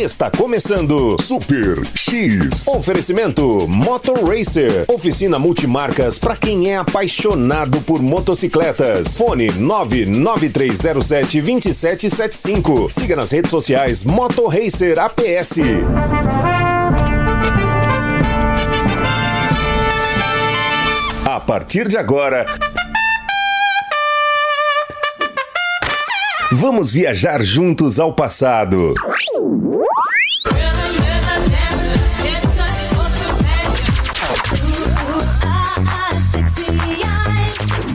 [0.00, 2.66] Está começando Super X.
[2.68, 4.86] Oferecimento Motor Racer.
[4.88, 9.18] Oficina multimarcas para quem é apaixonado por motocicletas.
[9.18, 12.88] Fone 99307 2775.
[12.88, 15.58] Siga nas redes sociais Motor Racer APS.
[21.26, 22.46] A partir de agora.
[26.52, 28.92] Vamos viajar juntos ao passado.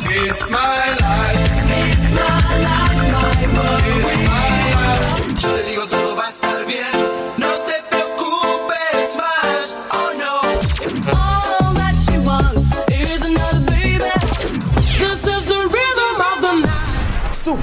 [0.07, 0.74] It's my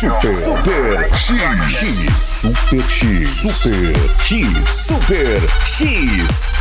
[0.00, 6.54] Super, Super X, Super X, Super X, Super X.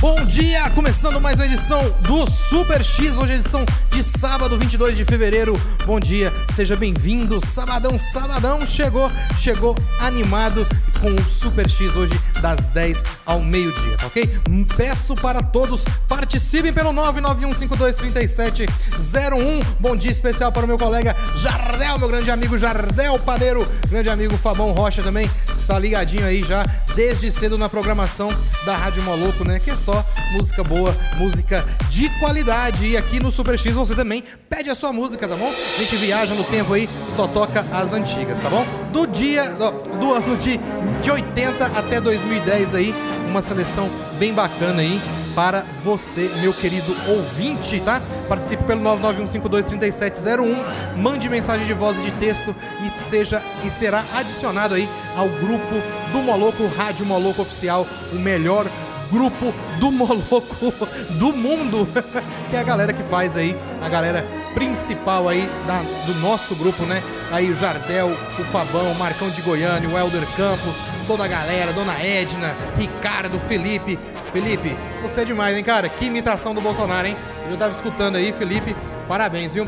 [0.00, 4.96] Bom dia, começando mais uma edição do Super X, hoje é edição de sábado, 22
[4.96, 5.54] de fevereiro.
[5.86, 7.40] Bom dia, seja bem-vindo.
[7.40, 9.08] Sabadão, sabadão chegou,
[9.38, 10.66] chegou animado
[11.00, 14.28] com o Super X hoje das 10 ao meio-dia, tá ok?
[14.76, 19.64] Peço para todos participem pelo 991523701.
[19.78, 24.36] Bom dia especial para o meu colega Jardel, meu grande amigo Jardel Padeiro, grande amigo
[24.36, 26.64] Fabão Rocha também, está ligadinho aí já
[26.96, 28.28] desde cedo na programação
[28.64, 29.60] da Rádio Moloco, né?
[29.60, 32.86] Que é só música boa, música de qualidade.
[32.86, 35.50] E aqui no Super X você também pede a sua música, tá bom?
[35.50, 38.64] A gente viaja no tempo aí, só toca as antigas, tá bom?
[38.92, 40.60] Do dia, do, do ano de,
[41.00, 42.00] de 80 até
[42.32, 42.94] 2010 aí,
[43.28, 44.98] uma seleção bem bacana aí
[45.34, 48.00] para você, meu querido ouvinte, tá?
[48.28, 50.56] Participe pelo 991523701,
[50.96, 52.54] mande mensagem de voz e de texto
[52.84, 55.74] e seja e será adicionado aí ao grupo
[56.12, 58.66] do Moloco Rádio Moloco Oficial, o melhor
[59.12, 60.72] grupo do Moloco
[61.10, 61.86] do mundo,
[62.48, 66.82] que é a galera que faz aí, a galera principal aí da, do nosso grupo,
[66.84, 67.02] né?
[67.30, 70.74] Aí o Jardel, o Fabão, o Marcão de Goiânia, o Helder Campos,
[71.06, 73.98] toda a galera, Dona Edna, Ricardo, Felipe.
[74.32, 75.88] Felipe, você é demais, hein, cara?
[75.88, 77.16] Que imitação do Bolsonaro, hein?
[77.50, 78.74] Eu tava escutando aí, Felipe.
[79.06, 79.66] Parabéns, viu?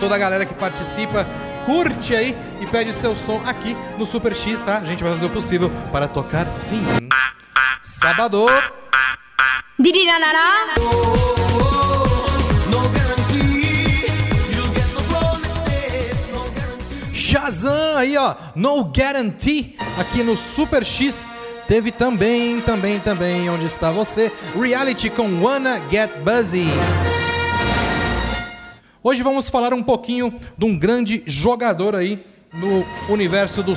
[0.00, 1.24] Toda a galera que participa,
[1.64, 4.78] curte aí e pede seu som aqui no Super X, tá?
[4.78, 6.82] A gente vai fazer o possível para tocar sim.
[7.86, 8.46] Sábado.
[12.88, 14.06] Guarantee.
[17.14, 18.34] Shazam aí, ó.
[18.56, 21.30] No Guarantee aqui no Super X.
[21.68, 24.32] Teve também, também, também, onde está você?
[24.60, 26.66] Reality com Wanna Get Buzzy.
[29.00, 33.76] Hoje vamos falar um pouquinho de um grande jogador aí no universo do,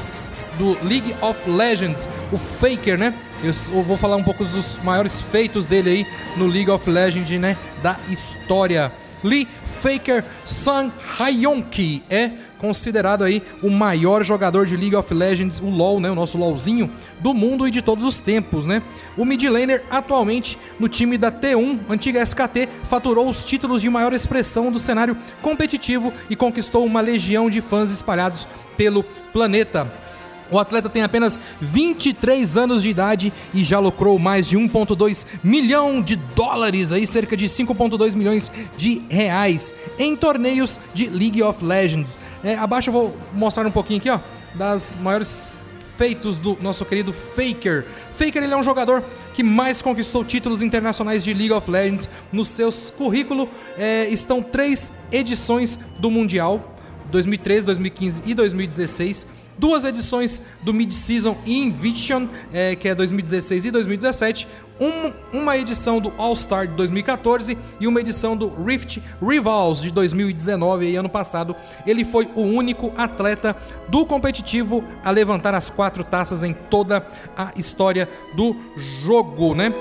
[0.51, 3.13] do League of Legends, o Faker, né?
[3.43, 7.57] Eu, vou falar um pouco dos maiores feitos dele aí no League of Legends, né?
[7.81, 8.91] Da história.
[9.23, 9.47] Lee
[9.81, 15.99] Faker Sun Hayonki é considerado aí o maior jogador de League of Legends, o LoL,
[16.01, 18.83] né, o nosso LoLzinho, do mundo e de todos os tempos, né?
[19.15, 24.13] O mid laner atualmente no time da T1, antiga SKT, faturou os títulos de maior
[24.13, 28.45] expressão do cenário competitivo e conquistou uma legião de fãs espalhados
[28.75, 30.08] pelo planeta.
[30.51, 36.01] O atleta tem apenas 23 anos de idade e já lucrou mais de 1,2 milhão
[36.01, 42.17] de dólares, aí cerca de 5,2 milhões de reais, em torneios de League of Legends.
[42.43, 44.19] É, abaixo eu vou mostrar um pouquinho aqui, ó,
[44.55, 45.59] das maiores
[45.99, 47.85] feitos do nosso querido Faker.
[48.11, 49.03] Faker ele é um jogador
[49.33, 52.07] que mais conquistou títulos internacionais de League of Legends.
[52.31, 56.73] No seus currículo é, estão três edições do Mundial,
[57.11, 59.27] 2013, 2015 e 2016.
[59.59, 64.47] Duas edições do Mid-Season Invitation, é, que é 2016 e 2017.
[64.79, 70.87] Um- uma edição do All-Star de 2014 e uma edição do Rift Rivals de 2019,
[70.87, 71.53] aí, ano passado.
[71.85, 73.53] Ele foi o único atleta
[73.89, 77.05] do competitivo a levantar as quatro taças em toda
[77.35, 78.55] a história do
[79.03, 79.73] jogo, né?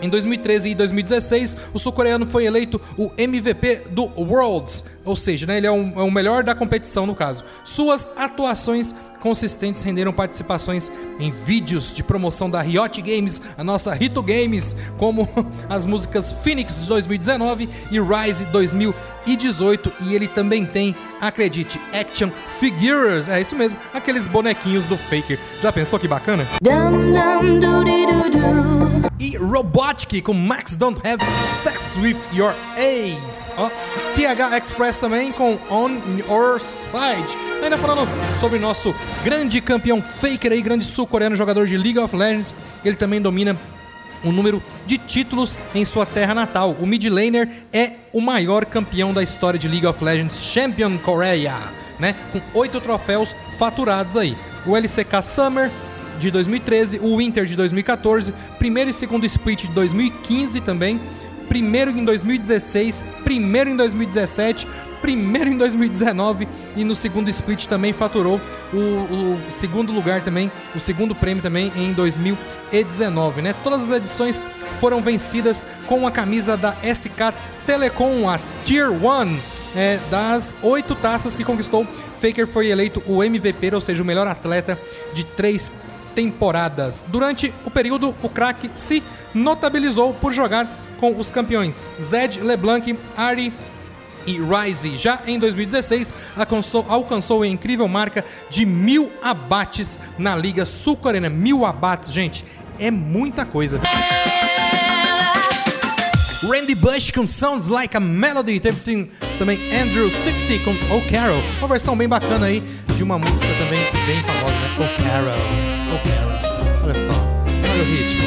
[0.00, 5.56] Em 2013 e 2016, o sul-coreano foi eleito o MVP do Worlds, ou seja, né,
[5.56, 7.42] ele é, um- é o melhor da competição no caso.
[7.64, 14.22] Suas atuações consistentes renderam participações em vídeos de promoção da Riot Games, a nossa Rito
[14.22, 15.28] Games, como
[15.68, 19.92] as músicas Phoenix de 2019 e Rise 2018.
[20.06, 22.30] E ele também tem, acredite, action
[22.60, 25.38] figures, é isso mesmo, aqueles bonequinhos do Faker.
[25.60, 26.46] Já pensou que bacana?
[26.62, 27.12] Dum
[28.30, 28.87] dum.
[29.20, 31.24] E Robotic com Max Don't Have
[31.62, 33.52] Sex With Your Ace.
[33.56, 33.68] Ó,
[34.14, 37.36] TH Express também com On Your Side.
[37.62, 38.94] Ainda falando sobre nosso
[39.24, 42.54] grande campeão Faker aí, grande sul-coreano jogador de League of Legends.
[42.84, 43.56] Ele também domina
[44.22, 46.76] o número de títulos em sua terra natal.
[46.80, 51.56] O mid laner é o maior campeão da história de League of Legends, Champion Korea,
[51.98, 52.14] né?
[52.32, 54.36] Com oito troféus faturados aí.
[54.66, 55.70] O LCK Summer
[56.18, 61.00] de 2013, o Winter de 2014, primeiro e segundo split de 2015 também,
[61.48, 64.66] primeiro em 2016, primeiro em 2017,
[65.00, 68.40] primeiro em 2019 e no segundo split também faturou
[68.72, 73.54] o, o segundo lugar também, o segundo prêmio também em 2019, né?
[73.62, 74.42] Todas as edições
[74.80, 77.34] foram vencidas com a camisa da SK
[77.66, 79.38] Telecom, a Tier 1,
[79.76, 81.86] é, das oito taças que conquistou,
[82.20, 84.78] Faker foi eleito o MVP, ou seja, o melhor atleta
[85.14, 85.72] de três
[86.18, 87.06] temporadas.
[87.06, 90.68] Durante o período, o craque se notabilizou por jogar
[90.98, 93.52] com os campeões Zed, LeBlanc, Ari
[94.26, 94.98] e Rise.
[94.98, 101.28] Já em 2016, alcançou, alcançou a incrível marca de mil abates na Liga Sul-Coreana.
[101.28, 102.44] Mil abates, gente,
[102.80, 103.80] é muita coisa.
[106.42, 108.58] Randy Bush com Sounds Like a Melody.
[108.58, 111.40] Teve também Andrew 60 com Oh Carol.
[111.60, 112.60] Uma versão bem bacana aí
[112.98, 114.76] de uma música também bem famosa, né?
[114.76, 115.32] Oh Carol.
[116.82, 117.12] Olha só.
[117.12, 118.26] Olha o ritmo.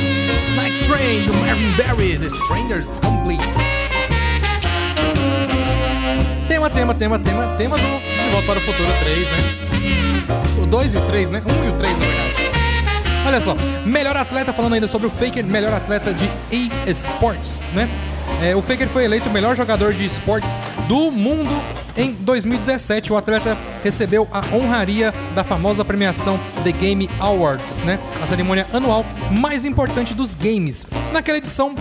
[0.55, 2.17] Night Train do Marvin Berry.
[2.17, 3.43] The Strangers Complete.
[6.47, 9.37] Tema, tema, tema, tema, tema do De Volta para o Futuro 3, né?
[10.63, 11.43] O 2 e o 3, né?
[11.45, 12.31] 1 um e o 3, na verdade.
[13.27, 16.29] Olha só, melhor atleta, falando ainda sobre o Faker, melhor atleta de
[16.89, 17.89] eSports, né?
[18.41, 20.59] É, o Faker foi eleito o melhor jogador de esportes
[20.91, 21.49] do mundo
[21.95, 23.13] em 2017.
[23.13, 27.97] O atleta recebeu a honraria da famosa premiação The Game Awards, né?
[28.21, 30.85] A cerimônia anual mais importante dos games.
[31.13, 31.73] Naquela edição,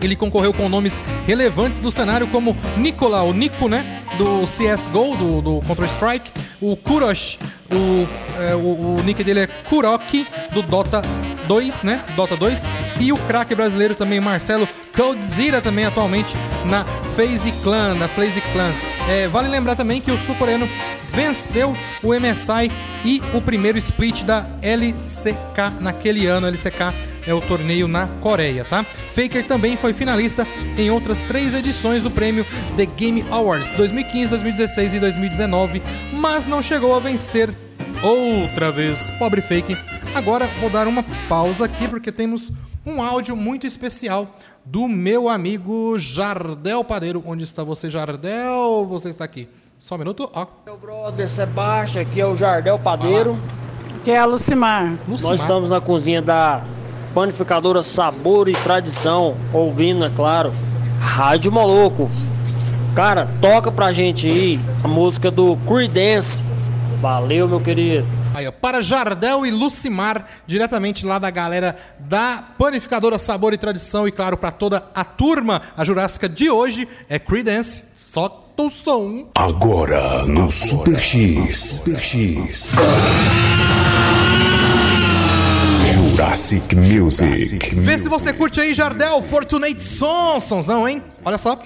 [0.00, 4.02] ele concorreu com nomes relevantes do cenário como Nikola, o Nico, né?
[4.18, 7.38] Do CSGO, do, do Counter-Strike, o Kurosh,
[7.70, 8.08] o,
[8.42, 11.00] é, o, o nick dele é Kuroki, do Dota
[11.46, 12.04] 2, né?
[12.16, 12.64] Dota 2.
[13.00, 16.34] E o craque brasileiro também, Marcelo Coldzera, também atualmente
[16.66, 16.84] na
[17.16, 18.72] FaZe Clan, na FaZe Clan.
[19.08, 20.68] É, vale lembrar também que o sul-coreano
[21.10, 22.70] venceu o MSI
[23.04, 26.46] e o primeiro split da LCK naquele ano.
[26.46, 26.92] LCK
[27.26, 28.82] é o torneio na Coreia, tá?
[28.82, 30.46] Faker também foi finalista
[30.78, 35.82] em outras três edições do prêmio The Game Awards 2015, 2016 e 2019,
[36.12, 37.50] mas não chegou a vencer
[38.02, 39.10] outra vez.
[39.18, 39.76] Pobre Fake.
[40.14, 42.50] Agora vou dar uma pausa aqui porque temos
[42.84, 47.22] um áudio muito especial do meu amigo Jardel Padeiro.
[47.26, 48.86] Onde está você, Jardel?
[48.88, 49.48] Você está aqui.
[49.78, 50.46] Só um minuto, ó.
[50.66, 53.36] Meu brother Sebastião, aqui é o Jardel Padeiro.
[54.04, 54.96] Que é a Lucimar.
[55.08, 55.32] Lucimar.
[55.32, 56.62] Nós estamos na cozinha da
[57.14, 60.52] panificadora Sabor e Tradição, ouvindo, é claro,
[61.00, 62.10] Rádio Moloco.
[62.94, 66.44] Cara, toca pra gente aí a música do Creedence.
[67.00, 68.06] Valeu, meu querido.
[68.34, 74.08] Aí, ó, para Jardel e Lucimar, diretamente lá da galera da Panificadora Sabor e Tradição,
[74.08, 77.84] e claro, para toda a turma, a Jurássica de hoje é Creedence.
[77.94, 79.28] Solta o som.
[79.34, 81.56] Agora no Super X.
[81.56, 82.74] Super X.
[85.94, 87.74] Jurassic Music.
[87.74, 91.02] Vê se você curte aí, Jardel, Fortunate Son, sonzão, hein?
[91.24, 91.58] Olha só.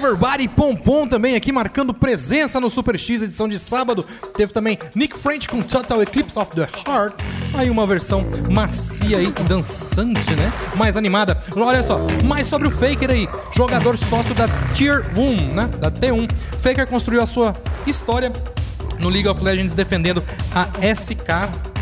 [0.00, 4.02] Everybody Pom Pom também aqui marcando presença no Super X, edição de sábado.
[4.34, 7.20] Teve também Nick French com Total Eclipse of the Heart.
[7.52, 10.50] Aí uma versão macia e dançante, né?
[10.74, 11.38] Mais animada.
[11.54, 15.68] Olha só, mais sobre o Faker aí, jogador sócio da Tier 1, né?
[15.78, 16.30] Da T1.
[16.62, 17.52] Faker construiu a sua
[17.86, 18.32] história
[18.98, 21.79] no League of Legends defendendo a SK.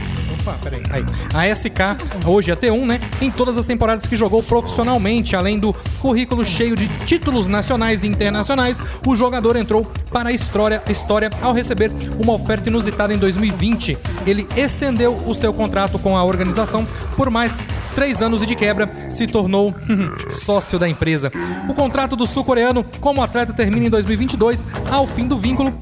[0.48, 0.82] Opa, peraí.
[0.90, 1.04] Aí.
[1.34, 3.00] A SK, hoje a T1, né?
[3.20, 8.06] Em todas as temporadas que jogou profissionalmente, além do currículo cheio de títulos nacionais e
[8.06, 13.98] internacionais, o jogador entrou para a história, história ao receber uma oferta inusitada em 2020.
[14.26, 16.86] Ele estendeu o seu contrato com a organização
[17.16, 17.62] por mais
[17.94, 19.74] três anos e de quebra se tornou
[20.30, 21.30] sócio da empresa.
[21.68, 24.66] O contrato do sul-coreano como atleta termina em 2022.
[24.90, 25.74] Ao fim do vínculo,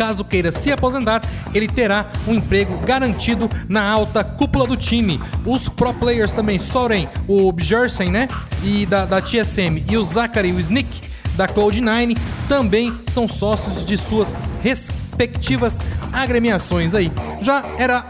[0.00, 1.20] caso queira se aposentar,
[1.52, 5.20] ele terá um emprego garantido na alta cúpula do time.
[5.44, 8.26] Os pro players também, Soren, o Bjersen, né?
[8.64, 11.02] E da, da TSM, e o Zachary o Snick
[11.36, 12.16] da Cloud9
[12.48, 15.78] também são sócios de suas respectivas
[16.10, 17.12] agremiações aí.
[17.42, 18.02] Já era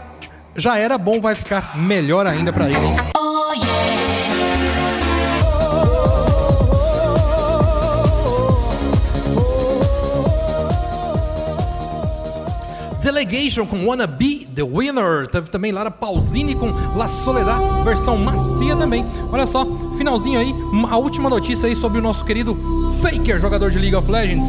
[0.55, 3.20] já era bom, vai ficar melhor ainda pra ele, hein?
[13.21, 15.27] Delegation com Wanna Be The Winner.
[15.27, 19.05] Teve também Lara Pausini com La Soledad, versão macia também.
[19.31, 19.63] Olha só,
[19.95, 20.55] finalzinho aí,
[20.89, 22.57] a última notícia aí sobre o nosso querido
[22.99, 24.47] Faker, jogador de League of Legends.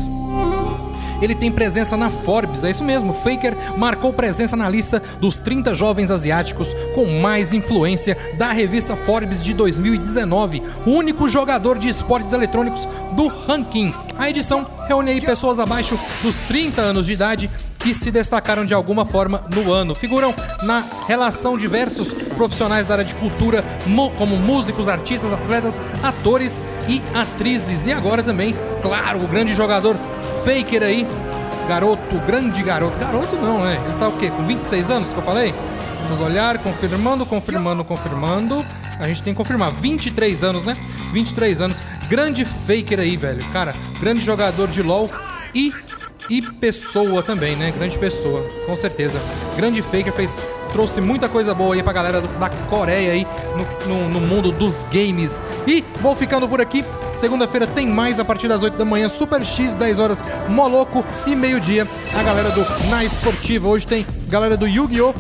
[1.20, 3.12] Ele tem presença na Forbes, é isso mesmo.
[3.12, 9.44] Faker marcou presença na lista dos 30 jovens asiáticos com mais influência da revista Forbes
[9.44, 13.92] de 2019, o único jogador de esportes eletrônicos do ranking.
[14.18, 17.50] A edição reúne aí pessoas abaixo dos 30 anos de idade
[17.82, 19.94] que se destacaram de alguma forma no ano.
[19.94, 23.64] Figuram na relação diversos profissionais da área de cultura,
[24.16, 27.86] como músicos, artistas, atletas, atores e atrizes.
[27.86, 29.96] E agora também, claro, o grande jogador
[30.44, 31.06] Faker aí,
[31.68, 32.96] garoto, grande garoto.
[32.98, 33.80] Garoto não, né?
[33.84, 34.30] Ele tá o quê?
[34.30, 35.54] Com 26 anos que eu falei?
[36.08, 38.66] Vamos olhar, confirmando, confirmando, confirmando.
[38.98, 39.72] A gente tem que confirmar.
[39.72, 40.76] 23 anos, né?
[41.12, 41.78] 23 anos.
[42.08, 43.44] Grande Faker aí, velho.
[43.50, 45.10] Cara, grande jogador de LoL
[45.54, 45.72] e
[46.38, 47.72] e pessoa também, né?
[47.76, 49.20] Grande pessoa, com certeza.
[49.56, 50.36] Grande Faker fez
[50.72, 53.26] trouxe muita coisa boa aí pra galera da Coreia aí
[53.86, 55.42] no, no- no mundo dos games.
[55.66, 56.82] E vou ficando por aqui.
[57.12, 59.06] Segunda-feira tem mais a partir das 8 da manhã.
[59.10, 61.86] Super X, 10 horas, Moloco e meio-dia.
[62.18, 63.68] A galera do Na Esportiva.
[63.68, 65.12] Hoje tem galera do Yu-Gi-Oh!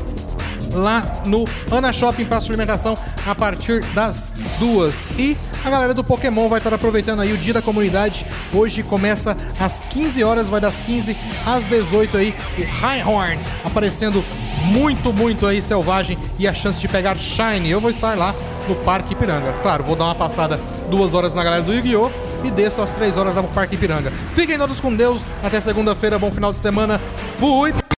[0.72, 5.10] Lá no Ana Shopping de Alimentação a partir das duas.
[5.18, 8.26] E a galera do Pokémon vai estar aproveitando aí o Dia da Comunidade.
[8.52, 12.34] Hoje começa às 15 horas, vai das 15 às 18 aí.
[12.58, 14.24] O Highhorn aparecendo
[14.64, 17.70] muito, muito aí selvagem e a chance de pegar Shine.
[17.70, 18.34] Eu vou estar lá
[18.68, 19.52] no Parque Ipiranga.
[19.62, 22.10] Claro, vou dar uma passada duas horas na galera do Yu-Gi-Oh!
[22.44, 24.12] E desço às três horas pro Parque Ipiranga.
[24.34, 25.22] Fiquem todos com Deus.
[25.42, 26.18] Até segunda-feira.
[26.18, 27.00] Bom final de semana.
[27.38, 27.81] Fui!